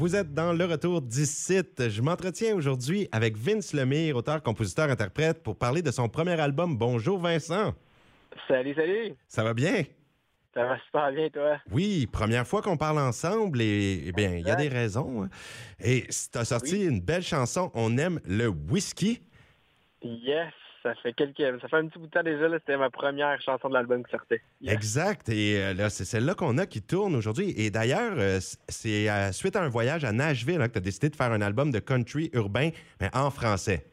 Vous 0.00 0.16
êtes 0.16 0.32
dans 0.32 0.54
le 0.54 0.64
retour 0.64 1.02
d'ici. 1.02 1.60
Je 1.78 2.00
m'entretiens 2.00 2.56
aujourd'hui 2.56 3.06
avec 3.12 3.36
Vince 3.36 3.74
Lemire, 3.74 4.16
auteur, 4.16 4.42
compositeur, 4.42 4.88
interprète, 4.88 5.42
pour 5.42 5.56
parler 5.58 5.82
de 5.82 5.90
son 5.90 6.08
premier 6.08 6.40
album. 6.40 6.78
Bonjour 6.78 7.18
Vincent. 7.18 7.74
Salut, 8.48 8.74
salut. 8.74 9.14
Ça 9.28 9.44
va 9.44 9.52
bien? 9.52 9.84
Ça 10.54 10.64
va 10.64 10.78
super 10.86 11.12
bien, 11.12 11.28
toi? 11.28 11.58
Oui, 11.70 12.06
première 12.10 12.46
fois 12.46 12.62
qu'on 12.62 12.78
parle 12.78 12.98
ensemble 12.98 13.60
et, 13.60 14.04
eh 14.06 14.12
bien, 14.12 14.36
il 14.36 14.46
y 14.46 14.50
a 14.50 14.54
des 14.54 14.68
raisons. 14.68 15.24
hein. 15.24 15.28
Et 15.78 16.06
tu 16.08 16.38
as 16.38 16.46
sorti 16.46 16.86
une 16.86 17.02
belle 17.02 17.22
chanson, 17.22 17.70
On 17.74 17.98
aime 17.98 18.20
le 18.24 18.46
whisky. 18.48 19.20
Yes, 20.02 20.54
ça 20.82 20.94
fait 21.02 21.14
un 21.76 21.86
petit 21.86 21.98
bout 21.98 22.06
de 22.06 22.10
temps 22.10 22.22
déjà, 22.22 22.48
c'était 22.58 22.76
ma 22.76 22.90
première 22.90 23.40
chanson 23.40 23.68
de 23.68 23.74
l'album 23.74 24.04
qui 24.04 24.10
sortait. 24.10 24.42
Exact. 24.64 25.28
Et 25.28 25.60
euh, 25.60 25.74
là, 25.74 25.90
c'est 25.90 26.04
celle-là 26.04 26.34
qu'on 26.34 26.58
a 26.58 26.66
qui 26.66 26.82
tourne 26.82 27.14
aujourd'hui. 27.14 27.52
Et 27.56 27.70
d'ailleurs, 27.70 28.14
euh, 28.16 28.38
c'est 28.68 29.10
euh, 29.10 29.32
suite 29.32 29.56
à 29.56 29.62
un 29.62 29.68
voyage 29.68 30.04
à 30.04 30.12
Nashville 30.12 30.60
hein, 30.60 30.68
que 30.68 30.74
tu 30.74 30.78
as 30.78 30.82
décidé 30.82 31.10
de 31.10 31.16
faire 31.16 31.32
un 31.32 31.40
album 31.40 31.70
de 31.70 31.78
country 31.78 32.30
urbain, 32.32 32.70
mais 33.00 33.10
en 33.14 33.30
français. 33.30 33.89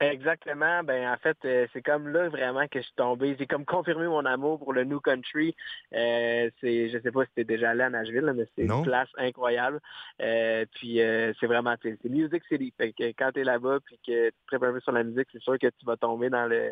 Exactement. 0.00 0.84
Ben 0.84 1.12
en 1.12 1.16
fait, 1.16 1.36
euh, 1.44 1.66
c'est 1.72 1.82
comme 1.82 2.08
là 2.08 2.28
vraiment 2.28 2.68
que 2.68 2.78
je 2.78 2.84
suis 2.84 2.94
tombé. 2.94 3.34
J'ai 3.36 3.46
comme 3.48 3.64
confirmé 3.64 4.06
mon 4.06 4.24
amour 4.26 4.60
pour 4.60 4.72
le 4.72 4.84
New 4.84 5.00
Country. 5.00 5.56
Euh, 5.92 6.48
c'est, 6.60 6.88
je 6.88 6.98
sais 7.00 7.10
pas 7.10 7.24
si 7.24 7.32
t'es 7.34 7.42
déjà 7.44 7.70
allé 7.70 7.82
à 7.82 7.90
Nashville, 7.90 8.20
là, 8.20 8.32
mais 8.32 8.46
c'est 8.54 8.62
une 8.62 8.82
place 8.84 9.08
incroyable. 9.16 9.80
Euh, 10.22 10.64
puis 10.72 11.00
euh, 11.00 11.32
c'est 11.40 11.46
vraiment, 11.48 11.74
c'est 11.82 11.98
Music 12.04 12.44
City. 12.48 12.72
Fait 12.76 12.92
que 12.92 13.08
quand 13.08 13.32
t'es 13.32 13.42
là-bas, 13.42 13.78
puis 13.84 13.98
que 14.06 14.26
tu 14.28 14.32
te 14.32 14.46
prépares 14.46 14.80
sur 14.82 14.92
la 14.92 15.02
musique, 15.02 15.26
c'est 15.32 15.42
sûr 15.42 15.58
que 15.58 15.66
tu 15.66 15.84
vas 15.84 15.96
tomber 15.96 16.30
dans 16.30 16.46
le 16.46 16.70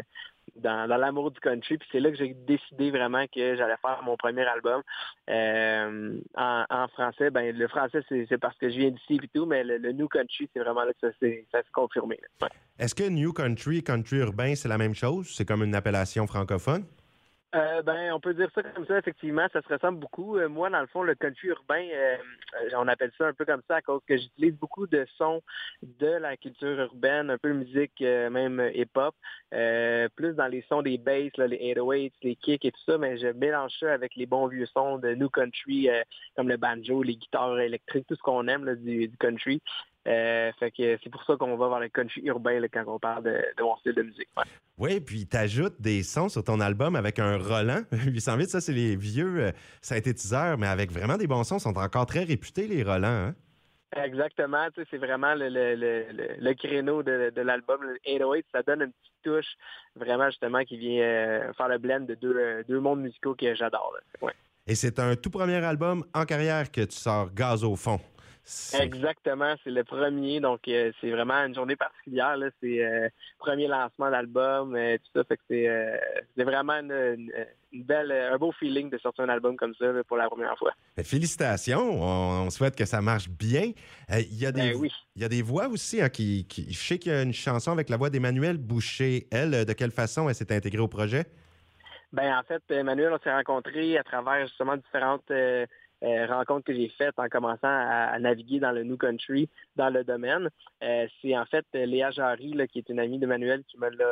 dans, 0.57 0.87
l'amour 0.87 1.31
du 1.31 1.41
country. 1.41 1.79
Puis 1.79 1.89
c'est 1.93 2.01
là 2.01 2.11
que 2.11 2.17
j'ai 2.17 2.35
décidé 2.35 2.91
vraiment 2.91 3.25
que 3.27 3.57
j'allais 3.57 3.77
faire 3.83 4.01
mon 4.05 4.17
premier 4.17 4.45
album 4.47 4.83
euh, 5.29 6.19
en, 6.37 6.89
français. 6.89 7.31
Ben 7.31 7.57
le 7.57 7.69
français 7.69 8.01
c'est, 8.09 8.39
parce 8.39 8.57
que 8.59 8.71
je 8.71 8.77
viens 8.79 8.91
d'ici 8.91 9.21
et 9.23 9.29
tout, 9.35 9.47
mais 9.47 9.65
le, 9.65 9.93
New 9.93 10.09
Country 10.09 10.49
c'est 10.53 10.61
vraiment 10.61 10.85
là 10.85 10.93
que 10.93 11.11
ça 11.11 11.17
s'est, 11.21 11.47
confirmé. 11.73 12.19
Est-ce 12.79 12.95
que 12.95 13.09
New 13.09 13.33
Country, 13.33 13.83
country 13.83 14.19
urbain, 14.19 14.55
c'est 14.55 14.69
la 14.69 14.79
même 14.79 14.95
chose? 14.95 15.33
C'est 15.35 15.45
comme 15.45 15.63
une 15.63 15.75
appellation 15.75 16.27
francophone? 16.27 16.85
Euh, 17.57 17.81
ben, 17.81 18.13
on 18.13 18.21
peut 18.21 18.35
dire 18.35 18.51
ça 18.55 18.63
comme 18.63 18.85
ça, 18.87 18.99
effectivement. 18.99 19.47
Ça 19.53 19.63
se 19.63 19.69
ressemble 19.73 19.99
beaucoup. 19.99 20.37
Euh, 20.37 20.49
moi, 20.49 20.69
dans 20.69 20.81
le 20.81 20.87
fond, 20.89 21.03
le 21.03 21.15
country 21.15 21.49
urbain, 21.49 21.87
euh, 21.91 22.17
on 22.77 22.87
appelle 22.87 23.13
ça 23.17 23.27
un 23.27 23.33
peu 23.33 23.47
comme 23.47 23.63
ça 23.67 23.77
à 23.77 23.83
cause 23.83 24.03
que 24.07 24.17
j'utilise 24.17 24.55
beaucoup 24.55 24.87
de 24.87 25.07
sons 25.17 25.43
de 25.83 26.07
la 26.07 26.37
culture 26.37 26.79
urbaine, 26.79 27.31
un 27.31 27.39
peu 27.39 27.49
de 27.49 27.55
musique, 27.55 28.01
même 28.01 28.71
hip-hop, 28.75 29.15
plus 30.17 30.35
dans 30.35 30.49
les 30.49 30.63
sons 30.69 30.83
des 30.83 30.99
basses, 30.99 31.37
les 31.39 31.75
808s, 31.75 32.13
les 32.23 32.37
kicks 32.37 32.65
et 32.65 32.73
tout 32.73 32.83
ça, 32.85 32.99
mais 32.99 33.17
je 33.17 33.29
mélange 33.29 33.73
ça 33.81 33.93
avec 33.93 34.15
les 34.17 34.27
bons 34.27 34.49
vieux 34.49 34.67
sons 34.67 34.99
de 34.99 35.15
new 35.15 35.31
country, 35.31 35.89
comme 36.37 36.49
le 36.49 36.57
banjo, 36.57 37.03
les 37.03 37.17
guitares 37.17 37.59
électriques, 37.59 38.07
tout 38.07 38.17
ce 38.17 38.23
qu'on 38.23 38.49
aime 38.49 38.65
là, 38.65 38.75
du, 38.75 39.09
du 39.09 39.17
country. 39.17 39.63
Euh, 40.07 40.53
fait 40.59 40.71
que 40.71 40.99
c'est 41.03 41.11
pour 41.11 41.25
ça 41.25 41.35
qu'on 41.37 41.57
va 41.57 41.69
vers 41.69 41.81
le 41.81 41.89
country 41.89 42.21
urbain 42.25 42.61
là, 42.61 42.69
quand 42.69 42.85
on 42.87 42.99
parle 42.99 43.25
de, 43.25 43.31
de 43.57 43.63
mon 43.63 43.77
style 43.79 43.95
de 43.95 44.03
musique. 44.03 44.29
Ouais. 44.37 44.45
Oui, 44.79 45.01
puis 45.01 45.27
tu 45.27 45.37
ajoutes 45.37 45.81
des 45.81 46.03
sons 46.03 46.29
sur 46.29 46.45
ton 46.45 46.61
album 46.61 46.95
avec 46.97 47.19
un 47.19 47.39
Roland 47.39 47.83
808. 47.93 48.49
Ça, 48.51 48.61
c'est 48.61 48.73
les 48.73 48.95
vieux 48.97 49.47
euh, 49.47 49.53
synthétiseurs, 49.83 50.59
mais 50.59 50.67
avec 50.69 50.93
vraiment 50.93 51.17
des 51.17 51.27
bons 51.27 51.45
sons. 51.45 51.57
Ils 51.57 51.61
sont 51.61 51.77
encore 51.77 52.07
très 52.07 52.25
réputés, 52.25 52.67
les 52.67 52.83
Roland. 52.83 53.07
Hein? 53.29 53.35
Exactement, 53.97 54.67
tu 54.75 54.83
sais, 54.83 54.89
c'est 54.91 54.99
vraiment 54.99 55.35
le, 55.35 55.49
le, 55.49 55.75
le, 55.75 56.05
le- 56.13 56.35
le 56.39 56.55
créneau 56.55 57.03
de, 57.03 57.33
de 57.35 57.41
l'album, 57.41 57.79
le 57.83 57.97
808, 58.07 58.47
ça 58.53 58.63
donne 58.63 58.83
une 58.83 58.93
petite 58.93 59.15
touche 59.23 59.57
vraiment 59.95 60.27
justement 60.29 60.65
qui 60.65 60.77
vient 60.77 61.01
euh, 61.03 61.53
faire 61.55 61.69
le 61.69 61.79
blend 61.79 62.01
de 62.01 62.15
deux, 62.15 62.65
deux 62.69 62.81
mondes 62.81 63.01
musicaux 63.01 63.35
que 63.35 63.55
j'adore. 63.55 63.97
Ouais. 64.21 64.33
Et 64.67 64.75
c'est 64.75 64.99
un 64.99 65.15
tout 65.17 65.31
premier 65.31 65.65
album 65.65 66.05
en 66.15 66.25
carrière 66.25 66.71
que 66.71 66.83
tu 66.83 66.97
sors 66.97 67.33
gaz 67.33 67.63
au 67.65 67.77
fond. 67.77 67.99
Exactement, 68.81 69.55
c'est 69.65 69.71
le 69.71 69.83
premier, 69.83 70.39
donc 70.41 70.69
euh, 70.69 70.93
c'est 71.01 71.11
vraiment 71.11 71.35
une 71.45 71.55
journée 71.55 71.75
particulière. 71.77 72.37
là. 72.37 72.47
C'est 72.63 72.85
euh, 72.85 73.09
premier 73.39 73.67
lancement 73.67 74.11
d'album, 74.11 74.77
euh, 74.77 74.97
tout 74.99 75.11
ça, 75.19 75.25
fait 75.25 75.37
que 75.37 75.43
c'est 75.51 75.69
euh, 75.69 75.97
c'est 76.37 76.45
vraiment 76.45 76.75
une, 76.75 76.93
une- 76.93 77.33
une 77.73 77.83
belle, 77.83 78.13
un 78.13 78.39
beau 78.39 78.53
feeling 78.53 78.89
de 78.89 78.97
sortir 78.99 79.25
un 79.25 79.29
album 79.29 79.57
comme 79.57 79.75
ça 79.75 79.87
là, 79.93 80.03
pour 80.05 80.17
la 80.17 80.29
première 80.29 80.57
fois. 80.57 80.73
Mais 80.97 81.03
Félicitations, 81.05 81.81
on, 82.03 82.47
on 82.47 82.51
souhaite 82.51 82.77
que 82.77 82.85
ça 82.85 83.03
marche 83.03 83.29
bien. 83.29 83.73
Il 84.11 84.39
y, 84.39 84.47
a 84.47 84.53
des- 84.53 84.73
Ben 84.73 84.77
oui. 84.81 84.93
il 85.17 85.23
y 85.23 85.25
a 85.25 85.29
des 85.29 85.43
voix 85.43 85.67
aussi 85.69 86.01
hein, 86.01 86.09
qui, 86.09 86.47
qui- 86.47 86.73
Je 86.73 86.79
sais 86.79 86.99
qu'il 86.99 87.13
y 87.13 87.15
a 87.15 87.23
une 87.23 87.35
chanson 87.35 87.73
avec 87.73 87.89
la 87.91 87.97
voix 87.97 88.09
d'Emmanuel 88.11 88.57
Boucher. 88.59 89.27
Elle, 89.33 89.65
de 89.65 89.73
quelle 89.73 89.91
façon 89.91 90.29
elle 90.29 90.35
s'est 90.37 90.55
intégrée 90.55 90.81
au 90.81 90.89
projet? 90.89 91.25
Ben 92.13 92.39
en 92.39 92.43
fait, 92.45 92.63
Emmanuel, 92.71 93.13
on 93.13 93.19
s'est 93.19 93.33
rencontrés 93.35 93.99
à 93.99 94.05
travers 94.05 94.47
justement 94.47 94.77
différentes 94.77 95.29
euh, 96.03 96.27
rencontres 96.27 96.67
que 96.67 96.75
j'ai 96.75 96.89
faites 96.91 97.19
en 97.19 97.29
commençant 97.29 97.59
à, 97.63 98.19
naviguer 98.19 98.61
dans 98.61 98.73
le 98.73 98.85
New 98.85 98.97
Country, 98.97 99.49
dans 99.77 99.89
le 99.89 100.05
domaine. 100.05 100.51
Euh, 100.83 101.07
c'est 101.21 101.37
en 101.37 101.47
fait 101.47 101.65
euh, 101.75 101.87
Léa 101.87 102.11
Jarry, 102.11 102.55
qui 102.71 102.79
est 102.79 102.89
une 102.89 102.99
amie 102.99 103.19
d'Emmanuel, 103.19 103.63
qui 103.67 103.79
me 103.79 103.89
l'a, 103.89 104.05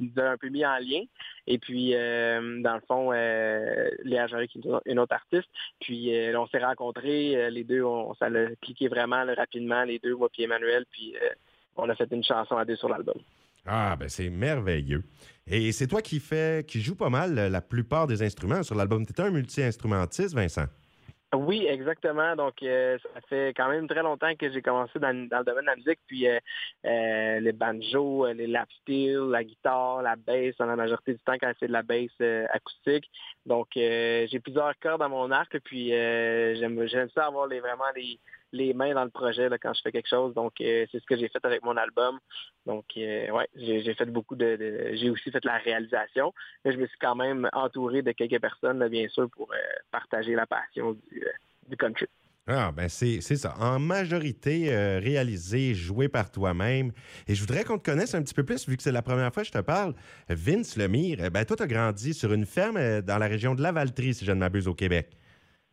nous 0.00 0.12
a 0.18 0.28
un 0.28 0.36
peu 0.36 0.48
mis 0.48 0.66
en 0.66 0.76
lien. 0.78 1.02
Et 1.46 1.58
puis, 1.58 1.92
dans 1.92 2.74
le 2.74 2.82
fond, 2.86 3.10
Léa 3.10 4.26
Jarry, 4.26 4.48
qui 4.48 4.58
est 4.58 4.62
une 4.86 4.98
autre 4.98 5.14
artiste. 5.14 5.48
Puis, 5.80 6.10
on 6.36 6.46
s'est 6.46 6.64
rencontrés, 6.64 7.50
les 7.50 7.64
deux, 7.64 7.82
on, 7.82 8.14
ça 8.14 8.28
l'a 8.28 8.54
cliqué 8.56 8.88
vraiment 8.88 9.24
rapidement, 9.36 9.84
les 9.84 9.98
deux, 9.98 10.14
moi 10.14 10.28
puis 10.32 10.42
Emmanuel. 10.42 10.84
Puis, 10.90 11.14
on 11.76 11.88
a 11.88 11.94
fait 11.94 12.10
une 12.12 12.24
chanson 12.24 12.56
à 12.56 12.64
deux 12.64 12.76
sur 12.76 12.88
l'album. 12.88 13.16
Ah, 13.66 13.96
ben 13.96 14.08
c'est 14.08 14.28
merveilleux. 14.28 15.02
Et 15.46 15.72
c'est 15.72 15.86
toi 15.86 16.02
qui 16.02 16.20
fais, 16.20 16.64
qui 16.66 16.80
joue 16.80 16.96
pas 16.96 17.10
mal 17.10 17.34
la 17.34 17.60
plupart 17.60 18.06
des 18.06 18.22
instruments 18.22 18.62
sur 18.62 18.74
l'album. 18.74 19.04
Tu 19.06 19.20
un 19.20 19.30
multi-instrumentiste, 19.30 20.34
Vincent. 20.34 20.66
Oui, 21.34 21.66
exactement. 21.66 22.36
Donc, 22.36 22.62
euh, 22.62 22.98
ça 23.02 23.20
fait 23.28 23.54
quand 23.56 23.68
même 23.68 23.88
très 23.88 24.02
longtemps 24.02 24.34
que 24.36 24.50
j'ai 24.52 24.62
commencé 24.62 24.98
dans, 24.98 25.28
dans 25.28 25.38
le 25.38 25.44
domaine 25.44 25.64
de 25.64 25.70
la 25.70 25.76
musique. 25.76 25.98
Puis, 26.06 26.28
euh, 26.28 26.38
euh, 26.86 27.40
les 27.40 27.52
banjos, 27.52 28.26
euh, 28.26 28.32
les 28.34 28.46
lap 28.46 28.68
steel, 28.82 29.30
la 29.30 29.42
guitare, 29.42 30.02
la 30.02 30.16
basse, 30.16 30.56
dans 30.58 30.66
la 30.66 30.76
majorité 30.76 31.14
du 31.14 31.18
temps, 31.20 31.36
quand 31.40 31.52
c'est 31.58 31.68
de 31.68 31.72
la 31.72 31.82
basse 31.82 32.10
euh, 32.20 32.46
acoustique. 32.52 33.10
Donc, 33.46 33.68
euh, 33.76 34.26
j'ai 34.30 34.40
plusieurs 34.40 34.78
cordes 34.80 35.00
dans 35.00 35.08
mon 35.08 35.30
arc. 35.30 35.58
Puis, 35.60 35.88
j'aime 35.88 37.08
ça 37.14 37.26
avoir 37.26 37.46
les, 37.46 37.60
vraiment 37.60 37.84
les, 37.96 38.18
les 38.54 38.72
mains 38.72 38.94
dans 38.94 39.04
le 39.04 39.10
projet 39.10 39.48
quand 39.60 39.74
je 39.74 39.82
fais 39.82 39.92
quelque 39.92 40.08
chose. 40.08 40.32
Donc, 40.34 40.52
euh, 40.60 40.86
c'est 40.90 41.00
ce 41.00 41.06
que 41.06 41.16
j'ai 41.16 41.28
fait 41.28 41.44
avec 41.44 41.62
mon 41.62 41.76
album. 41.76 42.18
Donc, 42.66 42.84
euh, 42.96 43.28
ouais, 43.30 43.48
j'ai 43.56 43.94
fait 43.94 44.06
beaucoup 44.06 44.36
de... 44.36 44.56
j'ai 44.94 45.10
aussi 45.10 45.30
fait 45.30 45.44
la 45.44 45.58
réalisation. 45.58 46.32
Mais 46.64 46.72
je 46.72 46.78
me 46.78 46.86
suis 46.86 46.98
quand 46.98 47.16
même 47.16 47.48
entouré 47.52 48.02
de 48.02 48.12
quelques 48.12 48.40
personnes, 48.40 48.86
bien 48.88 49.08
sûr, 49.08 49.28
pour 49.30 49.52
euh, 49.52 49.56
partager 49.90 50.34
la 50.34 50.46
passion 50.46 50.92
du, 50.92 51.22
euh, 51.22 51.30
du 51.68 51.76
country. 51.76 52.06
Ah, 52.46 52.70
ben 52.72 52.90
c'est 52.90 53.20
ça. 53.22 53.54
En 53.58 53.78
majorité 53.78 54.68
réalisé, 54.98 55.74
joué 55.74 56.10
par 56.10 56.30
toi-même. 56.30 56.92
Et 57.26 57.34
je 57.34 57.40
voudrais 57.40 57.64
qu'on 57.64 57.78
te 57.78 57.90
connaisse 57.90 58.14
un 58.14 58.22
petit 58.22 58.34
peu 58.34 58.44
plus, 58.44 58.68
vu 58.68 58.76
que 58.76 58.82
c'est 58.82 58.92
la 58.92 59.00
première 59.00 59.32
fois 59.32 59.44
que 59.44 59.46
je 59.46 59.52
te 59.52 59.62
parle. 59.62 59.94
Vince 60.28 60.76
Lemire, 60.76 61.24
eh 61.24 61.30
ben 61.30 61.46
toi, 61.46 61.56
tu 61.56 61.62
as 61.62 61.66
grandi 61.66 62.12
sur 62.12 62.34
une 62.34 62.44
ferme 62.44 63.00
dans 63.00 63.16
la 63.16 63.28
région 63.28 63.54
de 63.54 63.62
Lavaltrie, 63.62 64.12
si 64.12 64.26
je 64.26 64.32
ne 64.32 64.40
m'abuse, 64.40 64.68
au 64.68 64.74
Québec. 64.74 65.16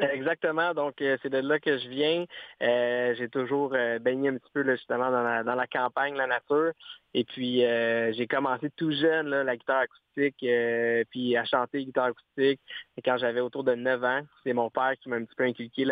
Exactement. 0.02 0.74
Donc, 0.74 1.02
euh, 1.02 1.18
c'est 1.22 1.30
de 1.30 1.38
là 1.38 1.60
que 1.60 1.78
je 1.78 1.88
viens. 1.88 2.26
Euh, 2.62 3.14
j'ai 3.18 3.30
toujours 3.30 3.74
euh, 3.74 4.00
baigné 4.00 4.30
un 4.30 4.38
petit 4.38 4.52
peu 4.54 4.62
là, 4.62 4.76
justement 4.76 5.12
dans 5.12 5.22
la, 5.22 5.44
dans 5.44 5.56
la 5.56 5.68
campagne, 5.68 6.16
la 6.16 6.28
nature. 6.28 6.72
Et 7.14 7.24
puis, 7.24 7.64
euh, 7.66 8.12
j'ai 8.14 8.28
commencé 8.28 8.70
tout 8.76 8.92
jeune 8.92 9.28
là, 9.28 9.44
la 9.44 9.56
guitare 9.58 9.82
acoustique, 9.82 10.38
euh, 10.44 11.04
puis 11.10 11.36
à 11.38 11.46
chanter 11.46 11.84
guitare 11.86 12.06
acoustique. 12.06 12.62
Et 12.98 13.02
quand 13.04 13.18
j'avais 13.18 13.42
autour 13.42 13.64
de 13.64 13.76
9 13.76 14.04
ans, 14.04 14.22
c'est 14.44 14.54
mon 14.54 14.70
père 14.70 14.94
qui 15.02 15.10
m'a 15.10 15.18
un 15.18 15.26
petit 15.26 15.36
peu 15.36 15.44
inculqué 15.44 15.86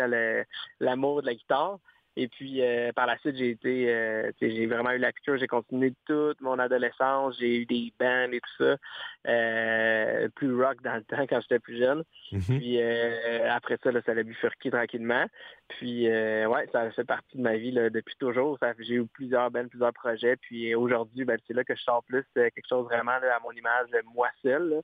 l'amour 0.80 1.22
de 1.22 1.26
la 1.26 1.34
guitare. 1.34 1.78
Et 2.16 2.28
puis 2.28 2.60
euh, 2.60 2.92
par 2.92 3.06
la 3.06 3.16
suite, 3.18 3.36
j'ai 3.36 3.50
été, 3.50 3.88
euh, 3.88 4.30
j'ai 4.40 4.66
vraiment 4.66 4.90
eu 4.90 4.98
la 4.98 5.12
culture. 5.12 5.36
J'ai 5.38 5.46
continué 5.46 5.92
toute 6.06 6.40
mon 6.40 6.58
adolescence. 6.58 7.36
J'ai 7.38 7.58
eu 7.58 7.66
des 7.66 7.92
bands 7.98 8.30
et 8.32 8.40
tout 8.40 8.64
ça, 8.64 8.76
euh, 9.28 10.28
plus 10.34 10.54
rock 10.54 10.82
dans 10.82 10.96
le 10.96 11.04
temps 11.04 11.24
quand 11.28 11.40
j'étais 11.40 11.60
plus 11.60 11.78
jeune. 11.78 12.02
Mhm. 12.32 12.58
Puis 12.58 12.82
après 12.82 13.78
ça, 13.82 13.92
là, 13.92 14.00
ça 14.04 14.14
l'a 14.14 14.22
bifurqué 14.22 14.70
tranquillement. 14.70 15.26
Puis 15.68 16.08
ouais, 16.08 16.68
ça 16.72 16.90
fait 16.90 17.04
partie 17.04 17.36
de 17.36 17.42
ma 17.42 17.56
vie 17.56 17.70
là, 17.70 17.90
depuis 17.90 18.16
toujours. 18.18 18.58
J'ai 18.80 18.94
eu 18.94 19.06
plusieurs 19.06 19.50
bands, 19.50 19.68
plusieurs 19.68 19.92
projets. 19.92 20.36
Puis 20.36 20.74
aujourd'hui, 20.74 21.24
ben, 21.24 21.38
c'est 21.46 21.54
là 21.54 21.64
que 21.64 21.76
je 21.76 21.82
sors 21.82 22.02
plus 22.04 22.24
quelque 22.34 22.68
chose 22.68 22.84
vraiment 22.86 23.18
là, 23.18 23.36
à 23.36 23.40
mon 23.40 23.52
image, 23.52 23.88
moi 24.14 24.28
seul. 24.42 24.68
là. 24.68 24.80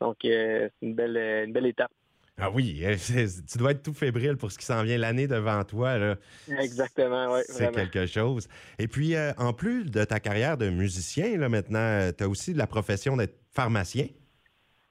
Donc 0.00 0.16
c'est 0.22 0.72
une 0.80 0.94
belle, 0.94 1.16
une 1.16 1.52
belle 1.52 1.66
étape. 1.66 1.92
Ah 2.40 2.50
oui, 2.50 2.80
euh, 2.84 2.96
tu 3.50 3.58
dois 3.58 3.72
être 3.72 3.82
tout 3.82 3.94
fébrile 3.94 4.36
pour 4.36 4.50
ce 4.50 4.58
qui 4.58 4.64
s'en 4.64 4.82
vient 4.82 4.98
l'année 4.98 5.26
devant 5.26 5.62
toi. 5.64 5.98
Là. 5.98 6.16
Exactement, 6.58 7.32
ouais, 7.32 7.42
C'est 7.46 7.70
quelque 7.72 8.06
chose. 8.06 8.48
Et 8.78 8.88
puis, 8.88 9.14
euh, 9.14 9.32
en 9.36 9.52
plus 9.52 9.84
de 9.84 10.04
ta 10.04 10.20
carrière 10.20 10.56
de 10.56 10.70
musicien, 10.70 11.36
là, 11.36 11.48
maintenant, 11.48 12.10
tu 12.16 12.24
as 12.24 12.28
aussi 12.28 12.52
de 12.52 12.58
la 12.58 12.66
profession 12.66 13.16
d'être 13.16 13.36
pharmacien. 13.52 14.06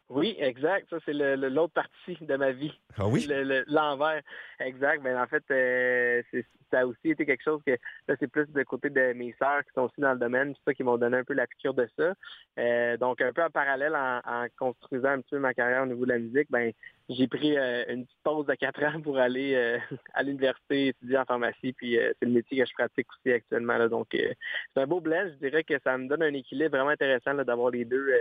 Oui, 0.10 0.36
exact. 0.40 0.88
Ça, 0.90 0.98
c'est 1.06 1.14
l'autre 1.14 1.74
partie 1.74 2.18
de 2.20 2.36
ma 2.36 2.52
vie. 2.52 2.74
Ah 2.98 3.08
oui? 3.08 3.28
L'envers. 3.68 4.22
exact. 4.60 5.04
Mais 5.04 5.14
ben, 5.14 5.22
en 5.22 5.28
fait, 5.28 5.44
euh, 5.52 6.24
ça 6.72 6.80
a 6.80 6.86
aussi 6.88 7.12
été 7.12 7.28
quelque 7.28 7.44
chose 7.44 7.62
que 7.64 7.78
là, 8.08 8.16
c'est 8.20 8.28
plus 8.28 8.48
de 8.48 8.64
côté 8.64 8.90
de 8.90 9.14
mes 9.14 9.36
sœurs 9.38 9.64
qui 9.64 9.72
sont 9.76 9.84
aussi 9.84 10.02
dans 10.02 10.14
le 10.14 10.20
domaine, 10.20 10.56
c'est 10.56 10.72
ça 10.72 10.74
qui 10.74 10.84
m'ont 10.84 10.98
donné 10.98 11.18
un 11.18 11.24
peu 11.24 11.36
la 11.36 11.46
piqûre 11.46 11.76
de 11.76 11.88
ça. 11.96 12.14
Euh, 12.58 12.98
donc, 12.98 13.22
un 13.22 13.32
peu 13.32 13.44
en 13.44 13.52
parallèle, 13.52 13.96
en, 13.96 14.48
construisant 14.58 15.10
un 15.10 15.22
petit 15.22 15.30
peu 15.32 15.40
ma 15.40 15.54
carrière 15.54 15.84
au 15.84 15.86
niveau 15.86 16.06
de 16.06 16.12
la 16.12 16.20
musique, 16.20 16.50
ben 16.50 16.72
j'ai 17.08 17.28
pris 17.28 17.56
euh, 17.58 17.86
une 17.90 18.06
petite 18.06 18.24
pause 18.24 18.48
de 18.48 18.56
quatre 18.56 18.84
ans 18.84 19.02
pour 19.02 19.20
aller 19.20 19.80
à 20.16 20.24
l'université 20.24 20.88
étudier 20.88 21.20
en 21.20 21.26
pharmacie. 21.26 21.74
Puis 21.74 21.98
c'est 21.98 22.26
le 22.26 22.32
métier 22.32 22.58
que 22.58 22.66
je 22.66 22.74
pratique 22.74 23.08
aussi 23.14 23.32
actuellement. 23.32 23.78
Là, 23.78 23.88
donc, 23.88 24.08
c'est 24.12 24.36
un 24.76 24.88
beau 24.88 25.02
blend. 25.02 25.28
Je 25.28 25.48
dirais 25.48 25.64
que 25.64 25.80
ça 25.84 25.96
me 26.00 26.08
donne 26.08 26.24
un 26.24 26.34
équilibre 26.34 26.72
vraiment 26.72 26.90
intéressant 26.90 27.36
d'avoir 27.36 27.70
les 27.70 27.86
deux 27.86 28.12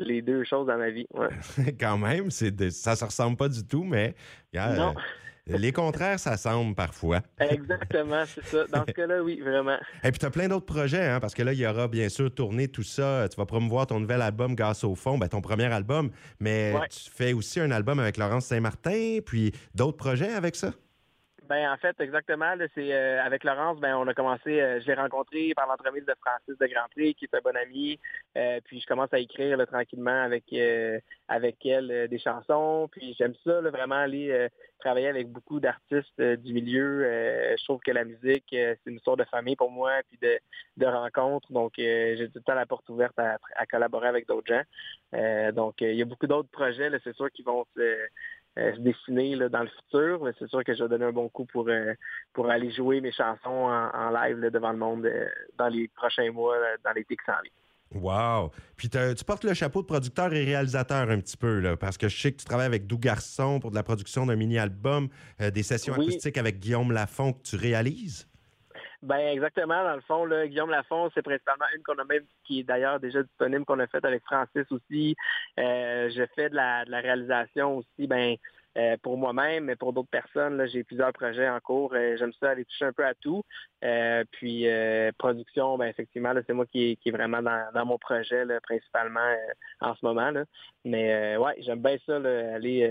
les 0.00 0.22
deux 0.22 0.44
choses 0.44 0.66
dans 0.66 0.78
ma 0.78 0.90
vie. 0.90 1.06
Quand 1.80 1.98
même, 1.98 2.30
c'est 2.30 2.70
ça 2.70 2.96
se 2.96 3.04
ressemble 3.04 3.36
pas 3.36 3.48
du 3.48 3.64
tout, 3.64 3.84
mais 3.84 4.14
euh, 4.56 4.92
les 5.46 5.72
contraires, 5.72 6.18
ça 6.18 6.36
semble 6.36 6.74
parfois. 6.74 7.20
Exactement, 7.40 8.24
c'est 8.26 8.44
ça. 8.44 8.64
Dans 8.72 8.84
ce 8.86 8.92
cas-là, 8.92 9.22
oui, 9.22 9.40
vraiment. 9.40 9.76
Et 10.04 10.10
puis, 10.10 10.18
tu 10.18 10.26
as 10.26 10.30
plein 10.30 10.48
d'autres 10.48 10.66
projets, 10.66 11.06
hein, 11.06 11.20
parce 11.20 11.34
que 11.34 11.42
là, 11.42 11.52
il 11.52 11.58
y 11.58 11.66
aura 11.66 11.88
bien 11.88 12.08
sûr 12.08 12.32
tourné 12.32 12.68
tout 12.68 12.82
ça. 12.82 13.28
Tu 13.28 13.36
vas 13.36 13.46
promouvoir 13.46 13.86
ton 13.86 14.00
nouvel 14.00 14.22
album 14.22 14.54
Gaz 14.54 14.84
au 14.84 14.94
fond, 14.94 15.18
ben, 15.18 15.28
ton 15.28 15.40
premier 15.40 15.72
album, 15.72 16.10
mais 16.38 16.74
tu 16.90 17.10
fais 17.10 17.32
aussi 17.32 17.60
un 17.60 17.70
album 17.70 17.98
avec 17.98 18.16
Laurence 18.16 18.46
Saint-Martin, 18.46 19.18
puis 19.24 19.52
d'autres 19.74 19.96
projets 19.96 20.32
avec 20.32 20.56
ça? 20.56 20.72
Ben 21.50 21.68
en 21.68 21.76
fait, 21.78 22.00
exactement. 22.00 22.54
C'est 22.76 22.92
euh, 22.94 23.20
avec 23.24 23.42
Laurence, 23.42 23.80
ben 23.80 23.96
on 23.96 24.06
a 24.06 24.14
commencé. 24.14 24.60
Euh, 24.60 24.80
je 24.80 24.86
l'ai 24.86 24.94
rencontré 24.94 25.52
par 25.56 25.66
l'entremise 25.66 26.06
de 26.06 26.14
Francis 26.20 26.56
de 26.56 26.66
Grandpré, 26.68 27.12
qui 27.14 27.24
est 27.24 27.34
un 27.34 27.40
bon 27.42 27.56
ami. 27.56 27.98
Euh, 28.38 28.60
puis 28.64 28.80
je 28.80 28.86
commence 28.86 29.12
à 29.12 29.18
écrire 29.18 29.58
tranquillement 29.66 30.22
avec 30.22 30.44
avec 31.26 31.66
elle 31.66 32.06
des 32.08 32.18
chansons. 32.20 32.88
Puis 32.92 33.16
j'aime 33.18 33.34
ça, 33.44 33.60
vraiment 33.62 33.96
aller 33.96 34.48
travailler 34.78 35.08
avec 35.08 35.26
beaucoup 35.28 35.58
d'artistes 35.58 36.22
du 36.22 36.52
milieu. 36.52 37.02
je 37.58 37.64
trouve 37.64 37.80
que 37.80 37.90
la 37.90 38.04
musique, 38.04 38.46
c'est 38.50 38.78
une 38.86 39.00
sorte 39.00 39.18
de 39.18 39.24
famille 39.24 39.56
pour 39.56 39.72
moi, 39.72 39.90
puis 40.08 40.18
de, 40.22 40.38
de 40.76 40.86
rencontres. 40.86 41.52
Donc 41.52 41.72
j'ai 41.76 42.28
tout 42.32 42.38
le 42.38 42.42
temps 42.42 42.54
la 42.54 42.66
porte 42.66 42.88
ouverte 42.90 43.18
à, 43.18 43.38
à 43.56 43.66
collaborer 43.66 44.06
avec 44.06 44.28
d'autres 44.28 44.46
gens. 44.46 45.52
donc 45.52 45.80
il 45.80 45.94
y 45.94 46.02
a 46.02 46.04
beaucoup 46.04 46.28
d'autres 46.28 46.50
projets, 46.50 46.90
c'est 47.02 47.16
sûr, 47.16 47.28
qui 47.32 47.42
vont 47.42 47.64
se 47.74 47.80
euh, 47.80 48.06
se 48.56 48.80
dessiner 48.80 49.36
dans 49.48 49.62
le 49.62 49.68
futur. 49.68 50.24
Mais 50.24 50.32
c'est 50.38 50.48
sûr 50.48 50.64
que 50.64 50.74
je 50.74 50.82
vais 50.82 50.88
donner 50.88 51.06
un 51.06 51.12
bon 51.12 51.28
coup 51.28 51.44
pour, 51.46 51.68
euh, 51.68 51.94
pour 52.32 52.50
aller 52.50 52.70
jouer 52.70 53.00
mes 53.00 53.12
chansons 53.12 53.48
en, 53.48 54.10
live 54.10 54.40
devant 54.50 54.72
le 54.72 54.78
monde 54.78 55.06
euh, 55.06 55.26
dans 55.58 55.68
les 55.68 55.88
prochains 55.88 56.30
mois, 56.32 56.56
dans 56.84 56.92
l'été 56.92 57.16
qui 57.16 57.24
s'en 57.24 57.40
vient. 57.42 57.52
Wow! 57.92 58.52
Puis 58.76 58.88
tu 58.88 59.24
portes 59.24 59.42
le 59.42 59.52
chapeau 59.52 59.82
de 59.82 59.86
producteur 59.86 60.32
et 60.32 60.44
réalisateur 60.44 61.10
un 61.10 61.18
petit 61.18 61.36
peu, 61.36 61.58
là, 61.58 61.76
parce 61.76 61.98
que 61.98 62.08
je 62.08 62.16
sais 62.16 62.30
que 62.30 62.38
tu 62.38 62.44
travailles 62.44 62.68
avec 62.68 62.86
Doux 62.86 62.98
Garçon 62.98 63.58
pour 63.58 63.72
de 63.72 63.74
la 63.74 63.82
production 63.82 64.26
d'un 64.26 64.36
mini-album, 64.36 65.08
des 65.40 65.62
sessions 65.64 65.94
acoustiques 65.94 66.38
avec 66.38 66.60
Guillaume 66.60 66.92
Lafont 66.92 67.32
que 67.32 67.42
tu 67.42 67.56
réalises. 67.56 68.29
Ben 69.02 69.28
exactement. 69.28 69.82
Dans 69.82 69.94
le 69.94 70.02
fond, 70.02 70.24
là, 70.26 70.46
Guillaume 70.46 70.70
Lafont, 70.70 71.10
c'est 71.14 71.22
principalement 71.22 71.64
une 71.74 71.82
qu'on 71.82 71.98
a 71.98 72.04
même, 72.04 72.24
qui 72.44 72.60
est 72.60 72.64
d'ailleurs 72.64 73.00
déjà 73.00 73.22
disponible, 73.22 73.64
qu'on 73.64 73.78
a 73.78 73.86
faite 73.86 74.04
avec 74.04 74.22
Francis 74.24 74.70
aussi. 74.70 75.16
Euh, 75.58 76.10
je 76.10 76.22
fais 76.34 76.50
de 76.50 76.54
la, 76.54 76.84
réalisation 76.84 77.78
aussi, 77.78 78.06
ben 78.06 78.36
euh, 78.78 78.96
pour 79.02 79.16
moi-même, 79.16 79.64
mais 79.64 79.76
pour 79.76 79.92
d'autres 79.92 80.10
personnes, 80.10 80.66
j'ai 80.72 80.84
plusieurs 80.84 81.12
projets 81.12 81.48
en 81.48 81.60
cours. 81.60 81.92
Euh, 81.94 82.16
j'aime 82.18 82.32
ça 82.40 82.50
aller 82.50 82.64
toucher 82.64 82.86
un 82.86 82.92
peu 82.92 83.04
à 83.04 83.14
tout. 83.14 83.42
puis 84.32 84.66
production, 85.18 85.78
ben 85.78 85.86
effectivement, 85.86 86.32
c'est 86.46 86.52
moi 86.52 86.66
qui, 86.66 86.96
qui 87.02 87.08
est 87.08 87.12
vraiment 87.12 87.42
dans, 87.42 87.86
mon 87.86 87.98
projet 87.98 88.44
principalement 88.62 89.34
en 89.80 89.94
ce 89.94 90.04
moment. 90.04 90.30
Là. 90.30 90.44
Mais 90.84 91.36
ouais, 91.36 91.54
j'aime 91.58 91.82
bien 91.82 91.96
ça, 92.06 92.16
aller 92.16 92.86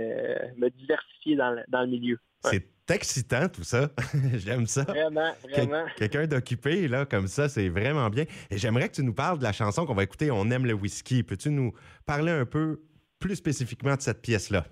me 0.57 0.69
diversifier 0.69 1.35
dans 1.35 1.51
le, 1.51 1.63
dans 1.67 1.81
le 1.81 1.87
milieu. 1.87 2.19
C'est 2.43 2.65
excitant 2.89 3.47
tout 3.49 3.63
ça. 3.63 3.91
J'aime 4.33 4.65
ça. 4.65 4.83
Vraiment, 4.83 5.33
vraiment. 5.49 5.85
Quelqu'un 5.97 6.25
d'occupé, 6.27 6.87
là, 6.87 7.05
comme 7.05 7.27
ça, 7.27 7.49
c'est 7.49 7.69
vraiment 7.69 8.09
bien. 8.09 8.25
Et 8.49 8.57
j'aimerais 8.57 8.89
que 8.89 8.95
tu 8.95 9.03
nous 9.03 9.13
parles 9.13 9.39
de 9.39 9.43
la 9.43 9.51
chanson 9.51 9.85
qu'on 9.85 9.93
va 9.93 10.03
écouter, 10.03 10.31
On 10.31 10.49
aime 10.49 10.65
le 10.65 10.73
whisky. 10.73 11.23
Peux-tu 11.23 11.49
nous 11.51 11.73
parler 12.05 12.31
un 12.31 12.45
peu 12.45 12.81
plus 13.19 13.35
spécifiquement 13.35 13.95
de 13.95 14.01
cette 14.01 14.21
pièce-là? 14.21 14.65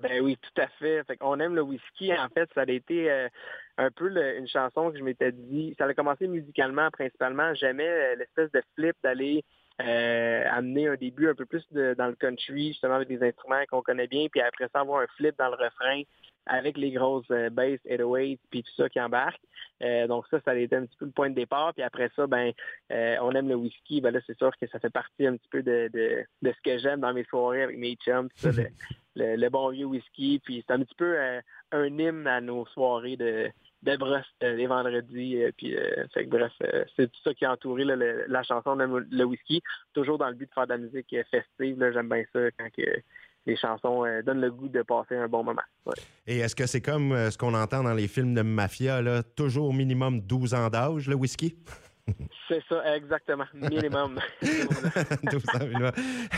Ben 0.00 0.20
oui, 0.20 0.36
tout 0.36 0.60
à 0.60 0.66
fait. 0.78 1.02
On 1.20 1.38
aime 1.40 1.54
le 1.54 1.62
whisky. 1.62 2.12
En 2.12 2.28
fait, 2.28 2.48
ça 2.54 2.62
a 2.62 2.70
été 2.70 3.10
euh, 3.10 3.28
un 3.78 3.90
peu 3.90 4.10
une 4.36 4.48
chanson 4.48 4.90
que 4.90 4.98
je 4.98 5.04
m'étais 5.04 5.32
dit. 5.32 5.74
Ça 5.78 5.86
a 5.86 5.94
commencé 5.94 6.26
musicalement 6.26 6.90
principalement. 6.90 7.54
J'aimais 7.54 7.88
euh, 7.88 8.16
l'espèce 8.16 8.50
de 8.52 8.62
flip 8.74 8.96
d'aller 9.02 9.44
euh, 9.80 10.44
amener 10.50 10.88
un 10.88 10.96
début 10.96 11.28
un 11.28 11.34
peu 11.34 11.46
plus 11.46 11.64
dans 11.72 12.06
le 12.06 12.14
country, 12.14 12.68
justement 12.68 12.94
avec 12.94 13.08
des 13.08 13.22
instruments 13.22 13.64
qu'on 13.68 13.82
connaît 13.82 14.06
bien, 14.06 14.28
puis 14.30 14.40
après 14.40 14.68
ça 14.72 14.80
avoir 14.80 15.00
un 15.02 15.06
flip 15.16 15.36
dans 15.36 15.48
le 15.48 15.56
refrain 15.56 16.02
avec 16.46 16.76
les 16.76 16.90
grosses 16.90 17.30
euh, 17.30 17.50
basses 17.50 17.80
808 17.84 18.40
puis 18.50 18.62
tout 18.62 18.72
ça 18.76 18.88
qui 18.88 19.00
embarque. 19.00 19.40
Euh, 19.82 20.06
donc 20.06 20.26
ça, 20.30 20.40
ça 20.44 20.52
a 20.52 20.54
été 20.54 20.76
un 20.76 20.86
petit 20.86 20.96
peu 20.96 21.06
le 21.06 21.10
point 21.10 21.30
de 21.30 21.34
départ. 21.34 21.72
Puis 21.74 21.82
après 21.82 22.10
ça, 22.14 22.26
ben 22.26 22.52
euh, 22.92 23.16
on 23.22 23.32
aime 23.32 23.48
le 23.48 23.54
whisky. 23.54 24.00
Ben 24.00 24.12
là, 24.12 24.20
c'est 24.26 24.36
sûr 24.36 24.52
que 24.56 24.66
ça 24.68 24.78
fait 24.78 24.90
partie 24.90 25.26
un 25.26 25.36
petit 25.36 25.48
peu 25.48 25.62
de, 25.62 25.90
de, 25.92 26.24
de 26.42 26.52
ce 26.52 26.60
que 26.62 26.78
j'aime 26.78 27.00
dans 27.00 27.14
mes 27.14 27.24
soirées 27.24 27.62
avec 27.62 27.78
mes 27.78 27.96
chums, 27.96 28.28
ça, 28.34 28.50
le, 29.16 29.36
le, 29.36 29.48
bon 29.48 29.70
vieux 29.70 29.86
whisky. 29.86 30.40
Puis 30.44 30.64
c'est 30.66 30.74
un 30.74 30.80
petit 30.80 30.94
peu 30.96 31.16
un 31.72 31.86
hymne 31.86 32.26
à 32.26 32.40
nos 32.40 32.66
soirées 32.66 33.16
de, 33.16 33.50
de 33.82 33.96
brosse 33.96 34.26
les 34.40 34.66
vendredis. 34.66 35.38
puis 35.56 35.76
fait 36.12 36.24
que, 36.24 36.30
bref, 36.30 36.52
c'est 36.96 37.10
tout 37.10 37.20
ça 37.22 37.34
qui 37.34 37.44
a 37.44 37.52
entouré 37.52 37.84
la 37.84 38.42
chanson 38.42 38.76
de 38.76 39.06
le 39.10 39.24
whisky. 39.24 39.62
Toujours 39.92 40.18
dans 40.18 40.28
le 40.28 40.34
but 40.34 40.48
de 40.48 40.54
faire 40.54 40.66
de 40.66 40.72
la 40.72 40.78
musique 40.78 41.14
festive. 41.30 41.90
J'aime 41.92 42.08
bien 42.08 42.24
ça 42.32 42.50
quand 42.58 42.70
que 42.70 42.82
les 43.46 43.56
chansons 43.56 44.04
euh, 44.04 44.22
donnent 44.22 44.40
le 44.40 44.50
goût 44.50 44.68
de 44.68 44.82
passer 44.82 45.16
un 45.16 45.28
bon 45.28 45.44
moment. 45.44 45.62
Et 46.26 46.38
est-ce 46.38 46.56
que 46.56 46.66
c'est 46.66 46.80
comme 46.80 47.12
euh, 47.12 47.30
ce 47.30 47.38
qu'on 47.38 47.54
entend 47.54 47.82
dans 47.82 47.94
les 47.94 48.08
films 48.08 48.34
de 48.34 48.42
mafia, 48.42 49.02
là, 49.02 49.22
toujours 49.22 49.74
minimum 49.74 50.20
12 50.20 50.54
ans 50.54 50.70
d'âge, 50.70 51.08
le 51.08 51.14
whisky? 51.14 51.56
C'est 52.48 52.62
ça, 52.68 52.96
exactement. 52.96 53.46
Minimum. 53.54 54.20
12 54.42 55.42
ans 55.54 55.66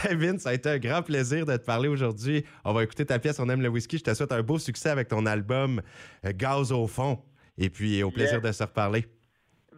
minimum. 0.09 0.39
Ça 0.39 0.51
a 0.51 0.55
été 0.55 0.69
un 0.69 0.79
grand 0.79 1.03
plaisir 1.03 1.45
de 1.45 1.57
te 1.57 1.65
parler 1.65 1.89
aujourd'hui. 1.89 2.45
On 2.65 2.73
va 2.73 2.85
écouter 2.85 3.05
ta 3.05 3.19
pièce 3.19 3.41
On 3.41 3.49
aime 3.49 3.63
le 3.63 3.69
whisky. 3.69 3.99
Je 3.99 4.05
te 4.05 4.15
souhaite 4.15 4.31
un 4.31 4.43
beau 4.43 4.61
succès 4.61 4.91
avec 4.91 5.09
ton 5.09 5.27
album 5.27 5.83
euh, 6.25 6.31
Gaz 6.33 6.71
au 6.71 6.87
fond. 6.87 7.21
Et 7.59 7.71
puis, 7.71 8.03
au 8.05 8.13
plaisir 8.13 8.41
de 8.41 8.53
se 8.53 8.63
reparler. 8.63 9.07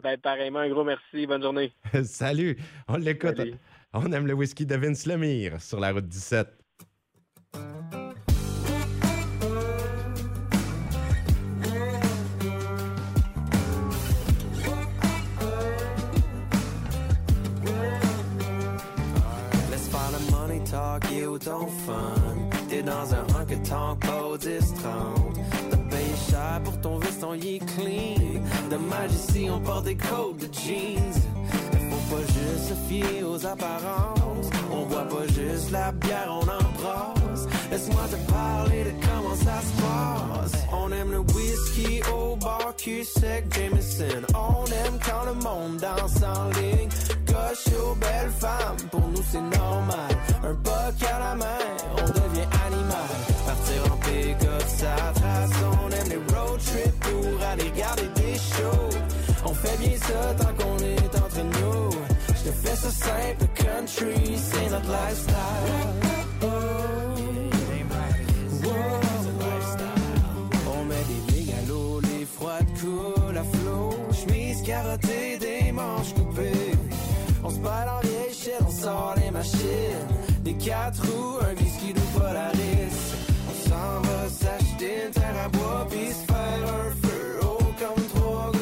Ben, 0.02 0.18
pareillement, 0.18 0.58
un 0.58 0.68
gros 0.68 0.84
merci. 0.84 1.26
Bonne 1.26 1.42
journée. 1.42 1.72
Salut. 2.02 2.58
On 2.88 2.96
l'écoute. 2.96 3.40
On 3.94 4.12
aime 4.12 4.26
le 4.26 4.34
whisky 4.34 4.66
de 4.66 4.76
Vince 4.76 5.06
Lemire 5.06 5.62
sur 5.62 5.80
la 5.80 5.92
route 5.92 6.06
17. 6.06 6.57
Dans 23.48 23.74
un 23.74 23.92
honky-tonk 23.92 24.04
au 24.24 24.36
10-30. 24.36 24.48
T'as 25.70 25.76
payé 25.76 26.14
cher 26.30 26.60
pour 26.64 26.80
ton 26.80 26.98
veston, 26.98 27.34
y 27.34 27.56
est 27.56 27.58
clean. 27.58 28.42
Dommage 28.70 29.12
ici, 29.12 29.48
on 29.50 29.60
porte 29.60 29.84
des 29.84 29.96
codes 29.96 30.38
de 30.38 30.48
jeans. 30.52 31.22
Faut 31.90 32.16
pas 32.16 32.22
juste 32.22 32.68
se 32.68 32.74
fier 32.88 33.22
aux 33.24 33.44
apparences. 33.46 34.50
On 34.70 34.86
boit 34.86 35.08
pas 35.08 35.26
juste 35.28 35.70
la 35.70 35.92
bière, 35.92 36.30
on 36.30 36.42
en 36.42 37.17
brasse. 37.46 37.70
Laisse-moi 37.70 38.02
te 38.10 38.32
parler 38.32 38.84
de 38.84 38.92
comment 39.06 39.36
ça 39.36 39.60
se 39.60 39.82
passe. 39.82 40.62
On 40.72 40.92
aime 40.92 41.10
le 41.10 41.18
whisky 41.18 42.00
au 42.12 42.36
bar, 42.36 42.74
cul 42.76 43.04
sec, 43.04 43.44
Jameson. 43.50 44.22
On 44.34 44.64
aime 44.66 44.98
quand 45.04 45.24
le 45.26 45.34
monde 45.34 45.76
danse 45.78 46.22
en 46.22 46.48
ligne. 46.60 46.88
Coche 47.26 47.74
aux 47.78 47.94
belles 47.94 48.32
femmes, 48.38 48.88
pour 48.90 49.06
nous 49.08 49.22
c'est 49.30 49.40
normal. 49.40 50.10
Un 50.44 50.54
boc 50.54 51.02
à 51.14 51.18
la 51.18 51.34
main, 51.34 51.66
on 51.98 52.06
devient 52.06 52.48
animal. 52.66 53.10
Partir 53.46 53.92
en 53.92 53.96
pick-up, 53.96 54.64
ça 54.66 54.96
trace. 55.14 55.50
On 55.82 55.90
aime 55.90 56.08
les 56.08 56.34
road 56.34 56.60
trips 56.64 57.00
pour 57.00 57.46
aller 57.50 57.70
garder 57.76 58.08
des 58.16 58.34
shows. 58.34 58.98
On 59.44 59.54
fait 59.54 59.78
bien 59.78 59.96
ça 59.98 60.34
tant 60.34 60.54
qu'on 60.54 60.78
est 60.78 61.16
entre 61.16 61.42
nous. 61.42 61.90
Je 62.28 62.50
te 62.50 62.52
fais 62.52 62.76
ça 62.76 62.90
simple, 62.90 63.46
country, 63.54 64.36
c'est 64.36 64.70
notre 64.70 64.88
lifestyle. 64.88 66.17
Des 75.38 75.72
manches 75.72 76.14
coupées. 76.14 76.72
On 77.44 77.50
se 77.50 77.58
bat 77.58 77.96
en 77.96 78.06
vieille 78.06 78.28
on 78.66 78.70
sort 78.70 79.14
les 79.16 79.30
machines. 79.30 80.06
Des 80.42 80.54
quatre 80.54 81.02
roues, 81.02 81.38
un 81.40 81.54
whisky 81.60 81.92
de 81.92 82.00
Polaris. 82.14 83.14
On 83.48 83.68
s'en 83.68 84.00
va 84.08 84.28
s'acheter 84.28 85.06
une 85.06 85.10
terre 85.12 85.44
à 85.44 85.48
bois, 85.48 85.86
puis 85.90 86.08
se 86.08 86.32
faire 86.32 86.62
un 86.80 87.06
feu 87.06 87.40
haut 87.42 87.64
comme 87.78 88.04
trois. 88.14 88.52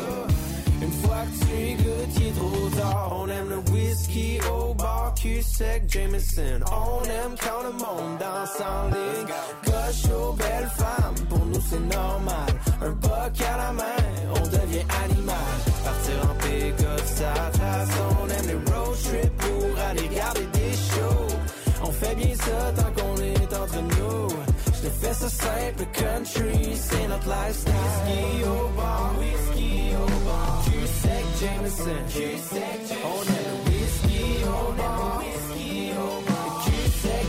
Une 0.83 0.93
fois 0.93 1.23
que 1.27 1.45
tu 1.45 1.83
goûtes, 1.83 2.17
il 2.21 2.27
est 2.27 2.33
trop 2.33 2.69
tard. 2.81 3.17
On 3.21 3.29
aime 3.29 3.49
le 3.49 3.73
whisky 3.73 4.39
au 4.53 4.75
bar, 4.75 5.15
cul 5.15 5.43
sec, 5.43 5.85
Jameson. 5.89 6.61
On 6.71 7.05
aime 7.05 7.35
quand 7.41 7.63
le 7.63 7.73
monde 7.73 8.19
danse 8.19 8.61
en 8.61 8.89
ligne. 8.89 9.35
Coche 9.65 10.13
aux 10.13 10.33
belles 10.33 10.71
femmes, 10.77 11.27
pour 11.29 11.45
nous 11.47 11.61
c'est 11.69 11.81
normal. 11.81 12.49
Un 12.83 12.91
boc 12.91 13.41
à 13.41 13.57
la 13.57 13.73
main, 13.73 14.03
on 14.35 14.47
devient 14.47 14.87
animal. 15.05 15.76
Partir 15.87 16.19
en 16.29 16.35
pick-up, 16.43 17.05
ça 17.05 17.33
trace. 17.53 17.95
On 18.11 18.29
aime 18.29 18.49
les 18.49 18.73
road 18.73 18.97
trips 19.05 19.37
pour 19.39 19.79
aller 19.89 20.09
garder 20.09 20.47
des 20.53 20.73
shows. 20.91 21.37
On 21.85 21.93
fait 21.93 22.17
bien 22.17 22.35
ça 22.35 22.73
tant 22.77 22.91
qu'on 22.97 23.17
est 23.23 23.51
entre 23.63 23.81
nous. 23.95 24.29
Je 24.75 24.81
te 24.89 24.91
fais 25.01 25.15
ça 25.15 25.29
simple, 25.29 25.85
country, 25.93 26.75
c'est 26.75 27.07
notre 27.07 27.29
lifestyle. 27.29 27.73
Whisky 27.73 28.45
au 28.45 28.69
bar, 28.77 29.13
whisky 29.21 29.75
au 30.03 30.07
bar. 30.27 30.65
Cul 30.65 30.87
sec, 31.03 31.25
Jameson. 31.41 32.03
Cul 32.13 32.39
sec, 32.51 32.99
on 33.13 33.23
aime 33.37 33.49
le 33.49 33.71
whisky 33.71 34.25
au 34.43 34.73
bar. 34.73 35.23
Whisky 35.23 35.93
au 35.93 36.15
bar. 36.27 36.47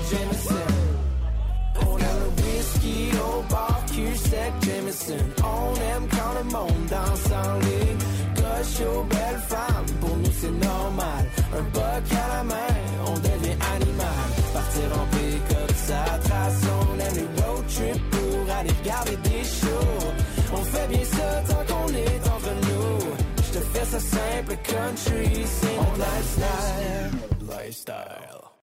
Jameson. 0.10 0.70
On 1.86 1.98
aime 2.00 2.22
le 2.24 2.30
whisky 2.42 3.12
Jameson. 4.66 5.26
On 5.44 5.76
aime 5.76 6.08
quand 6.10 6.34
le 6.40 6.44
monde 6.52 6.86
danse 6.90 7.32
en 7.32 7.60
ligne. 7.60 7.87
Coche 8.58 8.88
aux 8.88 9.04
belles 9.04 9.42
femmes, 9.48 9.86
pour 10.02 10.18
nous 10.18 10.32
c'est 10.42 10.52
normal. 10.52 11.26
Un 11.56 11.62
buck 11.74 12.12
à 12.12 12.38
la 12.38 12.44
main, 12.44 12.74
on 13.06 13.14
devient 13.14 13.58
animal. 13.76 14.28
Partir 14.52 14.84
en 15.00 15.06
pick-up, 15.16 15.72
ça 15.76 16.20
trace. 16.24 16.62
On 16.80 17.00
aime 17.00 17.16
les 17.16 17.44
road 17.44 17.66
trips 17.68 18.10
pour 18.10 18.56
aller 18.56 18.72
regarder 18.82 19.18
des 19.18 19.44
shows. 19.44 20.08
On 20.54 20.64
fait 20.64 20.88
bien 20.88 21.06
ça 21.06 21.44
tant 21.48 21.64
qu'on 21.72 21.94
est 21.94 22.28
entre 22.36 22.54
nous. 22.68 23.00
Je 23.38 23.60
te 23.60 23.64
fais 23.64 23.86
ça 23.86 24.00
simple, 24.00 24.58
country, 24.64 25.46
c'est. 25.46 25.78
Lifestyle. 27.48 28.37